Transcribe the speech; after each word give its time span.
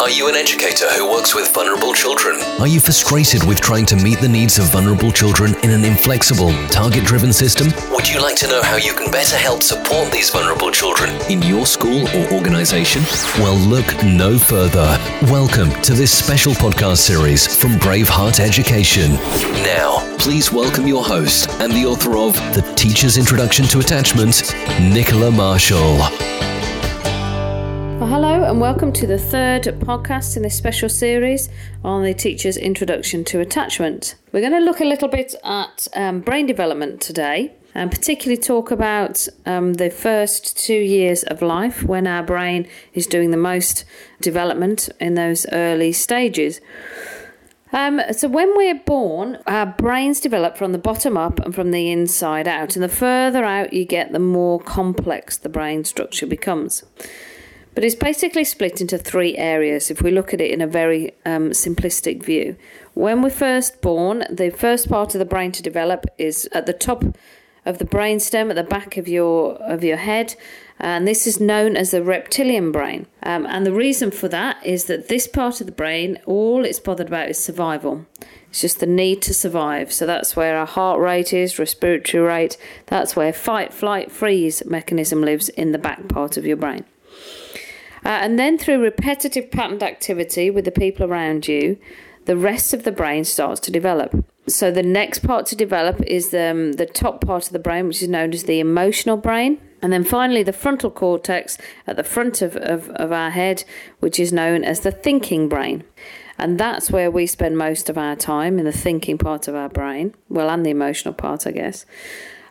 Are 0.00 0.10
you 0.10 0.28
an 0.28 0.36
educator 0.36 0.86
who 0.92 1.10
works 1.10 1.34
with 1.34 1.52
vulnerable 1.52 1.92
children? 1.92 2.40
Are 2.60 2.68
you 2.68 2.78
frustrated 2.78 3.42
with 3.42 3.60
trying 3.60 3.84
to 3.86 3.96
meet 3.96 4.20
the 4.20 4.28
needs 4.28 4.56
of 4.56 4.66
vulnerable 4.66 5.10
children 5.10 5.56
in 5.64 5.70
an 5.70 5.84
inflexible, 5.84 6.52
target 6.68 7.04
driven 7.04 7.32
system? 7.32 7.66
Would 7.90 8.08
you 8.08 8.22
like 8.22 8.36
to 8.36 8.46
know 8.46 8.62
how 8.62 8.76
you 8.76 8.92
can 8.94 9.10
better 9.10 9.36
help 9.36 9.60
support 9.60 10.12
these 10.12 10.30
vulnerable 10.30 10.70
children 10.70 11.10
in 11.28 11.42
your 11.42 11.66
school 11.66 12.06
or 12.16 12.32
organization? 12.32 13.02
Well, 13.38 13.56
look 13.56 13.86
no 14.04 14.38
further. 14.38 14.96
Welcome 15.22 15.70
to 15.82 15.94
this 15.94 16.16
special 16.16 16.52
podcast 16.52 16.98
series 16.98 17.56
from 17.56 17.72
Braveheart 17.72 18.38
Education. 18.38 19.14
Now, 19.64 20.16
please 20.18 20.52
welcome 20.52 20.86
your 20.86 21.04
host 21.04 21.50
and 21.58 21.72
the 21.72 21.86
author 21.86 22.16
of 22.16 22.34
The 22.54 22.62
Teacher's 22.76 23.16
Introduction 23.16 23.64
to 23.66 23.80
Attachment, 23.80 24.54
Nicola 24.80 25.32
Marshall. 25.32 25.98
Well, 28.08 28.22
hello, 28.22 28.44
and 28.50 28.58
welcome 28.58 28.90
to 28.94 29.06
the 29.06 29.18
third 29.18 29.64
podcast 29.64 30.38
in 30.38 30.42
this 30.42 30.56
special 30.56 30.88
series 30.88 31.50
on 31.84 32.04
the 32.04 32.14
teacher's 32.14 32.56
introduction 32.56 33.22
to 33.24 33.40
attachment. 33.40 34.14
We're 34.32 34.40
going 34.40 34.54
to 34.54 34.60
look 34.60 34.80
a 34.80 34.86
little 34.86 35.08
bit 35.08 35.34
at 35.44 35.86
um, 35.94 36.20
brain 36.20 36.46
development 36.46 37.02
today, 37.02 37.52
and 37.74 37.90
particularly 37.90 38.40
talk 38.40 38.70
about 38.70 39.28
um, 39.44 39.74
the 39.74 39.90
first 39.90 40.56
two 40.56 40.72
years 40.72 41.22
of 41.24 41.42
life 41.42 41.82
when 41.82 42.06
our 42.06 42.22
brain 42.22 42.66
is 42.94 43.06
doing 43.06 43.30
the 43.30 43.36
most 43.36 43.84
development 44.22 44.88
in 44.98 45.12
those 45.12 45.44
early 45.52 45.92
stages. 45.92 46.62
Um, 47.74 48.00
so, 48.12 48.26
when 48.26 48.56
we're 48.56 48.80
born, 48.86 49.36
our 49.46 49.66
brains 49.66 50.18
develop 50.18 50.56
from 50.56 50.72
the 50.72 50.78
bottom 50.78 51.18
up 51.18 51.40
and 51.40 51.54
from 51.54 51.72
the 51.72 51.92
inside 51.92 52.48
out, 52.48 52.74
and 52.74 52.82
the 52.82 52.88
further 52.88 53.44
out 53.44 53.74
you 53.74 53.84
get, 53.84 54.12
the 54.12 54.18
more 54.18 54.58
complex 54.58 55.36
the 55.36 55.50
brain 55.50 55.84
structure 55.84 56.26
becomes. 56.26 56.84
But 57.78 57.84
it's 57.84 57.94
basically 57.94 58.42
split 58.42 58.80
into 58.80 58.98
three 58.98 59.36
areas 59.36 59.88
if 59.88 60.02
we 60.02 60.10
look 60.10 60.34
at 60.34 60.40
it 60.40 60.50
in 60.50 60.60
a 60.60 60.66
very 60.66 61.14
um, 61.24 61.50
simplistic 61.50 62.24
view. 62.24 62.56
When 62.94 63.22
we're 63.22 63.30
first 63.30 63.80
born, 63.80 64.24
the 64.28 64.50
first 64.50 64.88
part 64.88 65.14
of 65.14 65.20
the 65.20 65.24
brain 65.24 65.52
to 65.52 65.62
develop 65.62 66.04
is 66.18 66.48
at 66.50 66.66
the 66.66 66.72
top 66.72 67.04
of 67.64 67.78
the 67.78 67.84
brainstem 67.84 68.50
at 68.50 68.56
the 68.56 68.64
back 68.64 68.96
of 68.96 69.06
your 69.06 69.52
of 69.62 69.84
your 69.84 69.96
head, 69.96 70.34
and 70.80 71.06
this 71.06 71.24
is 71.24 71.38
known 71.38 71.76
as 71.76 71.92
the 71.92 72.02
reptilian 72.02 72.72
brain. 72.72 73.06
Um, 73.22 73.46
and 73.46 73.64
the 73.64 73.72
reason 73.72 74.10
for 74.10 74.26
that 74.26 74.56
is 74.66 74.86
that 74.86 75.06
this 75.06 75.28
part 75.28 75.60
of 75.60 75.68
the 75.68 75.72
brain, 75.72 76.18
all 76.26 76.64
it's 76.64 76.80
bothered 76.80 77.06
about 77.06 77.28
is 77.28 77.38
survival. 77.38 78.06
It's 78.50 78.62
just 78.62 78.80
the 78.80 78.86
need 78.86 79.22
to 79.22 79.32
survive. 79.32 79.92
So 79.92 80.04
that's 80.04 80.34
where 80.34 80.58
our 80.58 80.66
heart 80.66 80.98
rate 80.98 81.32
is, 81.32 81.60
respiratory 81.60 82.24
rate. 82.24 82.56
That's 82.86 83.14
where 83.14 83.32
fight, 83.32 83.72
flight, 83.72 84.10
freeze 84.10 84.66
mechanism 84.66 85.22
lives 85.22 85.48
in 85.50 85.70
the 85.70 85.78
back 85.78 86.08
part 86.08 86.36
of 86.36 86.44
your 86.44 86.56
brain. 86.56 86.84
Uh, 88.08 88.20
and 88.22 88.38
then 88.38 88.56
through 88.56 88.82
repetitive 88.82 89.50
patterned 89.50 89.82
activity 89.82 90.48
with 90.50 90.64
the 90.64 90.70
people 90.70 91.04
around 91.04 91.46
you, 91.46 91.78
the 92.24 92.38
rest 92.38 92.72
of 92.72 92.84
the 92.84 92.90
brain 92.90 93.22
starts 93.22 93.60
to 93.60 93.70
develop. 93.70 94.24
So 94.46 94.70
the 94.70 94.82
next 94.82 95.18
part 95.18 95.44
to 95.46 95.56
develop 95.56 96.00
is 96.06 96.30
the, 96.30 96.50
um, 96.50 96.72
the 96.72 96.86
top 96.86 97.20
part 97.20 97.46
of 97.46 97.52
the 97.52 97.58
brain, 97.58 97.86
which 97.86 98.02
is 98.02 98.08
known 98.08 98.32
as 98.32 98.44
the 98.44 98.60
emotional 98.60 99.18
brain. 99.18 99.60
And 99.82 99.92
then 99.92 100.04
finally, 100.04 100.42
the 100.42 100.54
frontal 100.54 100.90
cortex 100.90 101.58
at 101.86 101.96
the 101.96 102.02
front 102.02 102.40
of, 102.40 102.56
of, 102.56 102.88
of 102.90 103.12
our 103.12 103.28
head, 103.28 103.64
which 104.00 104.18
is 104.18 104.32
known 104.32 104.64
as 104.64 104.80
the 104.80 104.90
thinking 104.90 105.46
brain. 105.46 105.84
And 106.38 106.58
that's 106.58 106.90
where 106.90 107.10
we 107.10 107.26
spend 107.26 107.58
most 107.58 107.90
of 107.90 107.98
our 107.98 108.16
time 108.16 108.58
in 108.58 108.64
the 108.64 108.72
thinking 108.72 109.18
part 109.18 109.48
of 109.48 109.54
our 109.54 109.68
brain. 109.68 110.14
Well, 110.30 110.48
and 110.48 110.64
the 110.64 110.70
emotional 110.70 111.12
part, 111.12 111.46
I 111.46 111.50
guess. 111.50 111.84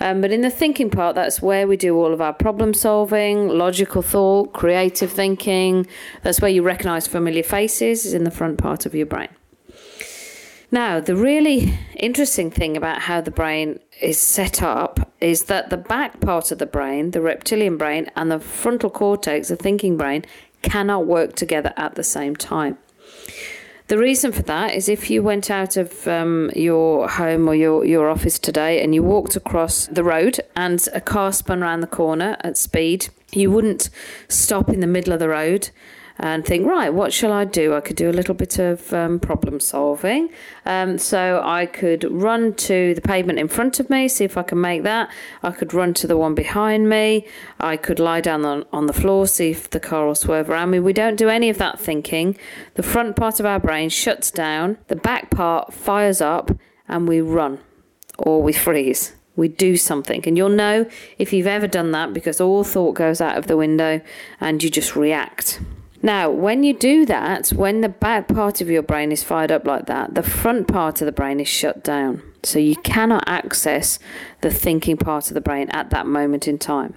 Um, 0.00 0.20
but 0.20 0.32
in 0.32 0.40
the 0.40 0.50
thinking 0.50 0.90
part, 0.90 1.14
that's 1.14 1.40
where 1.40 1.66
we 1.66 1.76
do 1.76 1.96
all 1.96 2.12
of 2.12 2.20
our 2.20 2.32
problem 2.32 2.74
solving, 2.74 3.48
logical 3.48 4.02
thought, 4.02 4.52
creative 4.52 5.10
thinking. 5.10 5.86
That's 6.22 6.40
where 6.40 6.50
you 6.50 6.62
recognize 6.62 7.06
familiar 7.06 7.42
faces, 7.42 8.04
is 8.04 8.14
in 8.14 8.24
the 8.24 8.30
front 8.30 8.58
part 8.58 8.86
of 8.86 8.94
your 8.94 9.06
brain. 9.06 9.28
Now, 10.70 10.98
the 10.98 11.14
really 11.14 11.78
interesting 11.94 12.50
thing 12.50 12.76
about 12.76 13.02
how 13.02 13.20
the 13.20 13.30
brain 13.30 13.78
is 14.00 14.18
set 14.18 14.60
up 14.60 15.12
is 15.20 15.44
that 15.44 15.70
the 15.70 15.76
back 15.76 16.20
part 16.20 16.50
of 16.50 16.58
the 16.58 16.66
brain, 16.66 17.12
the 17.12 17.20
reptilian 17.20 17.76
brain, 17.76 18.10
and 18.16 18.30
the 18.30 18.40
frontal 18.40 18.90
cortex, 18.90 19.48
the 19.48 19.56
thinking 19.56 19.96
brain, 19.96 20.24
cannot 20.62 21.06
work 21.06 21.36
together 21.36 21.72
at 21.76 21.94
the 21.94 22.02
same 22.02 22.34
time. 22.34 22.76
The 23.88 23.98
reason 23.98 24.32
for 24.32 24.42
that 24.42 24.74
is 24.74 24.88
if 24.88 25.10
you 25.10 25.22
went 25.22 25.50
out 25.50 25.76
of 25.76 26.08
um, 26.08 26.50
your 26.56 27.06
home 27.06 27.46
or 27.46 27.54
your, 27.54 27.84
your 27.84 28.08
office 28.08 28.38
today 28.38 28.82
and 28.82 28.94
you 28.94 29.02
walked 29.02 29.36
across 29.36 29.86
the 29.88 30.02
road 30.02 30.40
and 30.56 30.86
a 30.94 31.02
car 31.02 31.32
spun 31.34 31.62
around 31.62 31.80
the 31.80 31.86
corner 31.86 32.36
at 32.40 32.56
speed, 32.56 33.08
you 33.32 33.50
wouldn't 33.50 33.90
stop 34.26 34.70
in 34.70 34.80
the 34.80 34.86
middle 34.86 35.12
of 35.12 35.18
the 35.18 35.28
road 35.28 35.68
and 36.18 36.44
think, 36.44 36.66
right, 36.66 36.94
what 36.94 37.12
shall 37.12 37.32
I 37.32 37.44
do? 37.44 37.74
I 37.74 37.80
could 37.80 37.96
do 37.96 38.08
a 38.08 38.12
little 38.12 38.34
bit 38.34 38.58
of 38.58 38.92
um, 38.92 39.18
problem 39.18 39.58
solving. 39.58 40.30
Um, 40.64 40.96
so 40.96 41.42
I 41.44 41.66
could 41.66 42.04
run 42.10 42.54
to 42.54 42.94
the 42.94 43.00
pavement 43.00 43.38
in 43.38 43.48
front 43.48 43.80
of 43.80 43.90
me, 43.90 44.06
see 44.06 44.24
if 44.24 44.36
I 44.36 44.44
can 44.44 44.60
make 44.60 44.84
that. 44.84 45.10
I 45.42 45.50
could 45.50 45.74
run 45.74 45.92
to 45.94 46.06
the 46.06 46.16
one 46.16 46.34
behind 46.34 46.88
me. 46.88 47.26
I 47.58 47.76
could 47.76 47.98
lie 47.98 48.20
down 48.20 48.44
on, 48.44 48.64
on 48.72 48.86
the 48.86 48.92
floor, 48.92 49.26
see 49.26 49.50
if 49.50 49.70
the 49.70 49.80
car 49.80 50.06
will 50.06 50.14
swerve 50.14 50.48
around 50.48 50.70
me. 50.70 50.78
We 50.78 50.92
don't 50.92 51.16
do 51.16 51.28
any 51.28 51.50
of 51.50 51.58
that 51.58 51.80
thinking. 51.80 52.38
The 52.74 52.84
front 52.84 53.16
part 53.16 53.40
of 53.40 53.46
our 53.46 53.58
brain 53.58 53.88
shuts 53.88 54.30
down, 54.30 54.78
the 54.86 54.96
back 54.96 55.30
part 55.30 55.74
fires 55.74 56.20
up, 56.20 56.52
and 56.86 57.08
we 57.08 57.20
run 57.20 57.58
or 58.18 58.42
we 58.42 58.52
freeze 58.52 59.14
we 59.36 59.48
do 59.48 59.76
something. 59.76 60.22
And 60.26 60.36
you'll 60.36 60.48
know 60.48 60.88
if 61.18 61.32
you've 61.32 61.46
ever 61.46 61.66
done 61.66 61.90
that 61.90 62.12
because 62.12 62.40
all 62.40 62.62
thought 62.62 62.94
goes 62.94 63.20
out 63.20 63.36
of 63.36 63.46
the 63.48 63.56
window 63.56 64.00
and 64.40 64.62
you 64.62 64.70
just 64.70 64.94
react. 64.94 65.60
Now, 66.04 66.28
when 66.28 66.64
you 66.64 66.74
do 66.74 67.06
that, 67.06 67.48
when 67.48 67.80
the 67.80 67.88
back 67.88 68.28
part 68.28 68.60
of 68.60 68.68
your 68.68 68.82
brain 68.82 69.10
is 69.10 69.22
fired 69.22 69.50
up 69.50 69.66
like 69.66 69.86
that, 69.86 70.14
the 70.14 70.22
front 70.22 70.68
part 70.68 71.00
of 71.00 71.06
the 71.06 71.12
brain 71.12 71.40
is 71.40 71.48
shut 71.48 71.82
down. 71.82 72.22
So 72.42 72.58
you 72.58 72.76
cannot 72.76 73.24
access 73.26 73.98
the 74.42 74.50
thinking 74.50 74.98
part 74.98 75.28
of 75.28 75.34
the 75.34 75.40
brain 75.40 75.70
at 75.70 75.88
that 75.90 76.06
moment 76.06 76.46
in 76.46 76.58
time. 76.58 76.92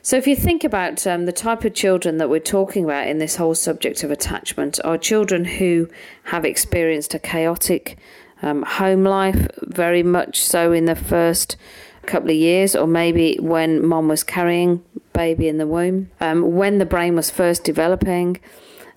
So, 0.00 0.16
if 0.16 0.26
you 0.26 0.36
think 0.36 0.64
about 0.64 1.06
um, 1.06 1.26
the 1.26 1.32
type 1.32 1.64
of 1.64 1.74
children 1.74 2.16
that 2.16 2.30
we're 2.30 2.40
talking 2.40 2.84
about 2.84 3.08
in 3.08 3.18
this 3.18 3.36
whole 3.36 3.54
subject 3.54 4.02
of 4.02 4.10
attachment, 4.10 4.80
are 4.84 4.96
children 4.96 5.44
who 5.44 5.90
have 6.24 6.46
experienced 6.46 7.12
a 7.12 7.18
chaotic 7.18 7.98
um, 8.40 8.62
home 8.62 9.04
life, 9.04 9.48
very 9.62 10.02
much 10.02 10.42
so 10.42 10.72
in 10.72 10.86
the 10.86 10.96
first 10.96 11.58
couple 12.04 12.30
of 12.30 12.36
years, 12.36 12.76
or 12.76 12.86
maybe 12.86 13.36
when 13.40 13.84
mom 13.84 14.08
was 14.08 14.22
carrying 14.22 14.82
baby 15.12 15.48
in 15.48 15.58
the 15.58 15.66
womb, 15.66 16.10
um, 16.20 16.54
when 16.54 16.78
the 16.78 16.86
brain 16.86 17.16
was 17.16 17.30
first 17.30 17.64
developing. 17.64 18.38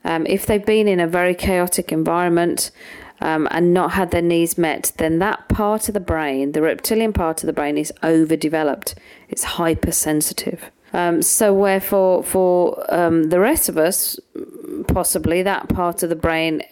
Um, 0.04 0.26
if 0.26 0.46
they've 0.46 0.66
been 0.66 0.88
in 0.88 1.00
a 1.00 1.08
very 1.08 1.36
chaotic 1.36 1.92
environment 1.92 2.72
um, 3.20 3.48
and 3.52 3.74
not 3.74 3.92
had 3.92 4.12
their 4.12 4.22
needs 4.22 4.58
met, 4.58 4.92
then 4.98 5.20
that 5.20 5.48
part 5.50 5.88
of 5.88 5.94
the 5.94 6.00
brain, 6.00 6.52
the 6.52 6.62
reptilian 6.62 7.14
part 7.14 7.44
of 7.44 7.48
the 7.48 7.54
brain, 7.54 7.78
is 7.78 7.92
overdeveloped. 8.04 8.96
It's 9.30 9.44
hypersensitive. 9.44 10.72
Um, 10.94 11.22
so, 11.22 11.54
wherefore, 11.54 12.24
for 12.24 12.86
um, 12.94 13.30
the 13.30 13.40
rest 13.40 13.70
of 13.70 13.78
us, 13.78 14.20
possibly 14.88 15.44
that 15.44 15.68
part 15.70 16.04
of 16.04 16.10
the 16.10 16.16
brain 16.16 16.64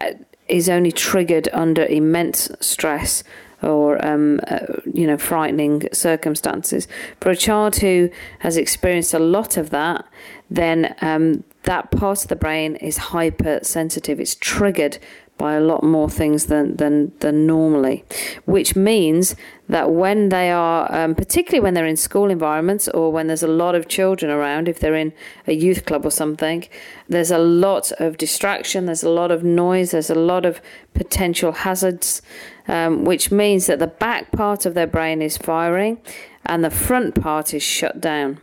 uh, 0.00 0.12
is 0.48 0.68
only 0.68 0.92
triggered 0.92 1.48
under 1.52 1.84
immense 1.84 2.50
stress 2.60 3.24
or 3.62 4.04
um, 4.04 4.40
uh, 4.46 4.60
you 4.92 5.06
know 5.06 5.16
frightening 5.16 5.88
circumstances. 5.92 6.88
For 7.20 7.30
a 7.30 7.36
child 7.36 7.76
who 7.76 8.10
has 8.40 8.56
experienced 8.56 9.14
a 9.14 9.18
lot 9.18 9.56
of 9.56 9.70
that, 9.70 10.04
then 10.50 10.94
um, 11.00 11.44
that 11.64 11.90
part 11.90 12.22
of 12.22 12.28
the 12.28 12.36
brain 12.36 12.76
is 12.76 12.96
hypersensitive. 12.96 14.20
It's 14.20 14.36
triggered 14.36 14.98
by 15.38 15.54
a 15.54 15.60
lot 15.60 15.82
more 15.82 16.10
things 16.10 16.46
than 16.46 16.76
than 16.76 17.12
than 17.20 17.46
normally, 17.46 18.04
which 18.44 18.76
means 18.76 19.36
that 19.68 19.90
when 19.90 20.30
they 20.30 20.50
are, 20.50 20.92
um, 20.92 21.14
particularly 21.14 21.62
when 21.62 21.74
they're 21.74 21.86
in 21.86 21.96
school 21.96 22.30
environments 22.30 22.88
or 22.88 23.12
when 23.12 23.26
there's 23.26 23.42
a 23.42 23.48
lot 23.48 23.74
of 23.74 23.86
children 23.86 24.30
around, 24.30 24.66
if 24.68 24.80
they're 24.80 24.94
in 24.94 25.12
a 25.46 25.52
youth 25.52 25.84
club 25.84 26.04
or 26.04 26.10
something, 26.10 26.66
there's 27.08 27.30
a 27.30 27.38
lot 27.38 27.92
of 27.92 28.16
distraction, 28.16 28.86
there's 28.86 29.02
a 29.02 29.10
lot 29.10 29.30
of 29.30 29.44
noise, 29.44 29.90
there's 29.90 30.10
a 30.10 30.14
lot 30.14 30.44
of 30.44 30.60
potential 30.94 31.52
hazards, 31.52 32.22
um, 32.66 33.04
which 33.04 33.30
means 33.30 33.66
that 33.66 33.78
the 33.78 33.86
back 33.86 34.32
part 34.32 34.66
of 34.66 34.74
their 34.74 34.86
brain 34.86 35.20
is 35.22 35.36
firing 35.36 35.98
and 36.46 36.64
the 36.64 36.70
front 36.70 37.14
part 37.14 37.52
is 37.52 37.62
shut 37.62 38.00
down. 38.00 38.40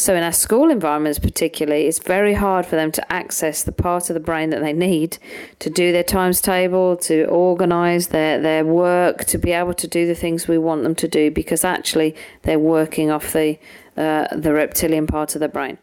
So, 0.00 0.14
in 0.14 0.22
our 0.22 0.32
school 0.32 0.70
environments, 0.70 1.18
particularly, 1.18 1.86
it's 1.86 1.98
very 1.98 2.32
hard 2.32 2.64
for 2.64 2.74
them 2.74 2.90
to 2.92 3.12
access 3.12 3.62
the 3.62 3.70
part 3.70 4.08
of 4.08 4.14
the 4.14 4.20
brain 4.20 4.48
that 4.48 4.62
they 4.62 4.72
need 4.72 5.18
to 5.58 5.68
do 5.68 5.92
their 5.92 6.02
times 6.02 6.40
table, 6.40 6.96
to 6.96 7.26
organize 7.26 8.06
their, 8.06 8.40
their 8.40 8.64
work, 8.64 9.26
to 9.26 9.36
be 9.36 9.52
able 9.52 9.74
to 9.74 9.86
do 9.86 10.06
the 10.06 10.14
things 10.14 10.48
we 10.48 10.56
want 10.56 10.84
them 10.84 10.94
to 10.94 11.06
do, 11.06 11.30
because 11.30 11.66
actually 11.66 12.16
they're 12.44 12.58
working 12.58 13.10
off 13.10 13.34
the, 13.34 13.58
uh, 13.98 14.34
the 14.34 14.54
reptilian 14.54 15.06
part 15.06 15.34
of 15.34 15.42
the 15.42 15.50
brain. 15.50 15.76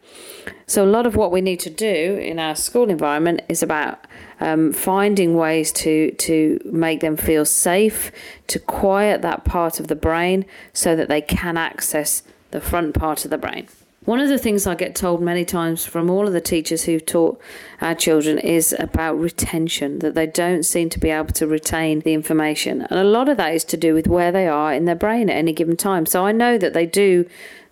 So, 0.65 0.83
a 0.83 0.89
lot 0.89 1.05
of 1.05 1.15
what 1.15 1.31
we 1.31 1.39
need 1.39 1.59
to 1.59 1.69
do 1.69 2.17
in 2.19 2.39
our 2.39 2.55
school 2.55 2.89
environment 2.89 3.41
is 3.47 3.61
about 3.61 4.07
um, 4.39 4.73
finding 4.73 5.35
ways 5.35 5.71
to, 5.73 6.09
to 6.13 6.59
make 6.65 7.01
them 7.01 7.17
feel 7.17 7.45
safe, 7.45 8.11
to 8.47 8.57
quiet 8.57 9.21
that 9.21 9.45
part 9.45 9.79
of 9.79 9.89
the 9.89 9.95
brain 9.95 10.43
so 10.73 10.95
that 10.95 11.07
they 11.07 11.21
can 11.21 11.55
access 11.55 12.23
the 12.49 12.59
front 12.59 12.95
part 12.95 13.23
of 13.23 13.29
the 13.29 13.37
brain. 13.37 13.67
One 14.07 14.21
of 14.21 14.30
the 14.30 14.38
things 14.38 14.65
I 14.65 14.75
get 14.75 14.95
told 14.95 15.21
many 15.21 15.44
times 15.44 15.86
from 15.86 16.09
all 16.09 16.27
of 16.27 16.31
the 16.31 16.39
teachers 16.39 16.86
who've 16.86 17.06
taught 17.06 17.42
our 17.81 17.94
children 17.94 18.39
is 18.39 18.74
about 18.80 19.19
retention, 19.19 20.00
that 20.00 20.15
they 20.15 20.25
don't 20.25 20.63
seem 20.63 20.89
to 20.92 20.98
be 20.98 21.09
able 21.09 21.33
to 21.33 21.45
retain 21.45 22.00
the 22.00 22.13
information. 22.13 22.83
And 22.83 23.00
a 23.01 23.04
lot 23.04 23.27
of 23.27 23.36
that 23.36 23.54
is 23.54 23.65
to 23.65 23.75
do 23.75 23.94
with 23.94 24.07
where 24.07 24.31
they 24.31 24.48
are 24.48 24.74
in 24.74 24.86
their 24.86 24.95
brain 24.95 25.30
at 25.30 25.36
any 25.36 25.51
given 25.51 25.75
time. 25.75 26.06
So 26.06 26.25
I 26.25 26.31
know 26.31 26.57
that 26.57 26.71
they 26.74 26.86
do 26.86 27.25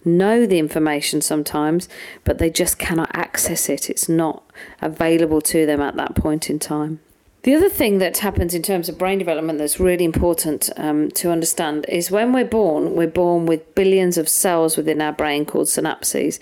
know 0.03 0.45
the 0.45 0.59
information 0.59 1.21
sometimes, 1.21 1.87
but 2.25 2.37
they 2.37 2.49
just 2.49 2.77
cannot 2.77 3.11
access 3.13 3.69
it. 3.69 3.89
It's 3.89 4.09
not 4.09 4.43
available 4.81 5.39
to 5.39 5.65
them 5.65 5.79
at 5.79 5.95
that 5.95 6.15
point 6.15 6.49
in 6.49 6.59
time. 6.59 6.99
The 7.45 7.53
other 7.53 7.69
thing 7.69 7.99
that 7.99 8.17
happens 8.17 8.55
in 8.55 8.63
terms 8.63 8.89
of 8.89 8.97
brain 8.97 9.19
development 9.19 9.59
that's 9.59 9.79
really 9.79 10.03
important 10.03 10.71
um, 10.77 11.11
to 11.11 11.29
understand 11.29 11.85
is 11.87 12.09
when 12.09 12.33
we're 12.33 12.43
born, 12.43 12.95
we're 12.95 13.05
born 13.05 13.45
with 13.45 13.75
billions 13.75 14.17
of 14.17 14.27
cells 14.27 14.75
within 14.75 14.99
our 14.99 15.13
brain 15.13 15.45
called 15.45 15.67
synapses, 15.67 16.41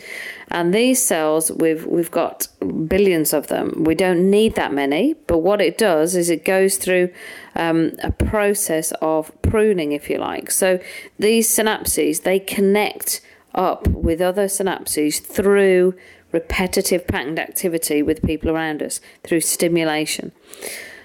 and 0.50 0.74
these 0.74 1.04
cells 1.04 1.52
we've 1.52 1.86
we've 1.86 2.10
got 2.10 2.48
billions 2.88 3.34
of 3.34 3.48
them. 3.48 3.84
We 3.84 3.96
don't 3.96 4.32
need 4.32 4.56
that 4.56 4.72
many, 4.72 5.16
but 5.28 5.40
what 5.40 5.60
it 5.60 5.78
does 5.78 6.16
is 6.16 6.30
it 6.30 6.46
goes 6.46 6.78
through 6.78 7.12
um, 7.58 7.98
a 8.02 8.12
process 8.14 8.94
of 9.02 9.30
pruning, 9.42 9.92
if 9.92 10.10
you 10.10 10.20
like. 10.20 10.52
So 10.52 10.80
these 11.20 11.50
synapses 11.50 12.24
they 12.24 12.40
connect 12.40 13.20
up 13.54 13.90
with 13.90 14.22
other 14.22 14.46
synapses 14.46 15.22
through 15.22 15.96
repetitive 16.32 17.06
patterned 17.08 17.40
activity 17.40 18.02
with 18.02 18.24
people 18.24 18.50
around 18.50 18.82
us 18.82 19.02
through 19.22 19.42
stimulation. 19.42 20.32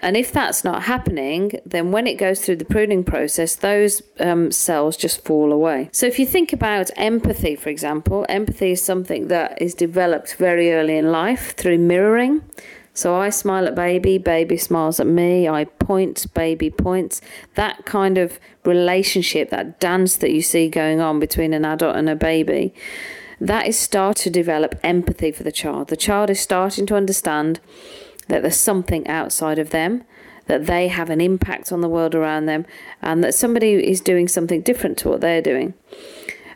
And 0.01 0.17
if 0.17 0.33
that's 0.33 0.65
not 0.65 0.85
happening, 0.85 1.61
then 1.67 1.91
when 1.91 2.07
it 2.07 2.15
goes 2.15 2.41
through 2.41 2.57
the 2.57 2.65
pruning 2.65 3.05
process, 3.05 3.57
those 3.57 4.03
um, 4.21 4.53
cells 4.53 4.97
just 4.97 5.25
fall 5.25 5.53
away. 5.53 5.91
So 5.93 6.07
if 6.07 6.19
you 6.19 6.27
think 6.27 6.53
about 6.53 6.91
empathy, 6.97 7.57
for 7.57 7.69
example, 7.69 8.25
empathy 8.29 8.73
is 8.73 8.83
something 8.83 9.29
that 9.29 9.61
is 9.61 9.75
developed 9.75 10.35
very 10.35 10.73
early 10.73 10.97
in 10.97 11.11
life 11.11 11.57
through 11.57 11.79
mirroring. 11.79 12.43
So 12.95 13.15
I 13.15 13.31
smile 13.31 13.67
at 13.69 13.77
baby, 13.77 14.19
baby 14.19 14.57
smiles 14.57 14.99
at 14.99 15.07
me, 15.07 15.49
I 15.49 15.67
point, 15.67 16.27
baby 16.35 16.69
points. 16.69 17.21
That 17.55 17.85
kind 17.85 18.19
of 18.19 18.41
relationship, 18.65 19.51
that 19.51 19.79
dance 19.79 20.17
that 20.17 20.33
you 20.33 20.43
see 20.43 20.69
going 20.69 21.01
on 21.01 21.21
between 21.21 21.55
an 21.55 21.65
adult 21.65 21.95
and 21.95 22.09
a 22.09 22.17
baby, 22.17 22.75
that 23.41 23.69
is 23.69 23.79
starting 23.79 24.25
to 24.25 24.31
develop 24.31 24.75
empathy 24.83 25.31
for 25.31 25.45
the 25.45 25.53
child. 25.53 25.89
The 25.89 25.97
child 25.97 26.29
is 26.29 26.41
starting 26.41 26.87
to 26.87 26.97
understand 26.97 27.61
that 28.29 28.43
there's 28.43 28.57
something 28.57 29.07
outside 29.09 29.59
of 29.59 29.71
them, 29.71 30.05
that 30.47 30.67
they 30.67 30.89
have 30.89 31.11
an 31.11 31.21
impact 31.21 31.73
on 31.73 31.81
the 31.81 31.89
world 31.89 32.15
around 32.15 32.47
them, 32.47 32.65
and 33.03 33.23
that 33.23 33.35
somebody 33.35 33.75
is 33.75 34.01
doing 34.01 34.29
something 34.29 34.63
different 34.63 34.97
to 34.99 35.09
what 35.09 35.21
they're 35.21 35.43
doing. 35.43 35.75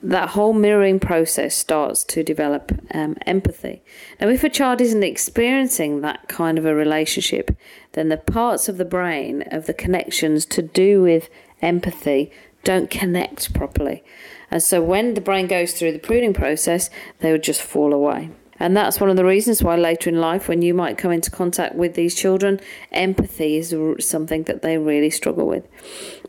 That 0.02 0.30
whole 0.30 0.52
mirroring 0.52 0.98
process 0.98 1.54
starts 1.54 2.02
to 2.04 2.24
develop 2.24 2.72
um, 2.92 3.16
empathy. 3.24 3.82
Now, 4.20 4.28
if 4.28 4.42
a 4.42 4.48
child 4.48 4.80
isn't 4.80 5.04
experiencing 5.04 6.00
that 6.00 6.26
kind 6.28 6.58
of 6.58 6.66
a 6.66 6.74
relationship, 6.74 7.56
then 7.92 8.08
the 8.08 8.16
parts 8.16 8.68
of 8.68 8.78
the 8.78 8.84
brain 8.84 9.44
of 9.52 9.66
the 9.66 9.75
connections 9.75 10.44
to 10.46 10.62
do 10.62 11.02
with 11.02 11.28
empathy 11.60 12.32
don't 12.64 12.90
connect 12.90 13.54
properly. 13.54 14.02
And 14.50 14.62
so 14.62 14.82
when 14.82 15.14
the 15.14 15.20
brain 15.20 15.46
goes 15.46 15.72
through 15.72 15.92
the 15.92 15.98
pruning 15.98 16.34
process, 16.34 16.90
they 17.20 17.30
would 17.30 17.42
just 17.42 17.62
fall 17.62 17.92
away. 17.92 18.30
And 18.62 18.76
that's 18.76 19.00
one 19.00 19.11
of 19.11 19.17
the 19.17 19.25
reasons 19.25 19.61
why 19.61 19.75
later 19.75 20.09
in 20.09 20.20
life, 20.20 20.47
when 20.47 20.62
you 20.62 20.73
might 20.73 20.97
come 20.97 21.11
into 21.11 21.32
contact 21.32 21.75
with 21.75 21.94
these 21.94 22.14
children, 22.14 22.61
empathy 22.93 23.56
is 23.56 23.75
something 23.99 24.44
that 24.44 24.62
they 24.62 24.79
really 24.79 25.11
struggle 25.11 25.49
with 25.49 25.67